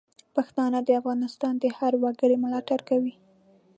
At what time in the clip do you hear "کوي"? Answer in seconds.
2.89-3.13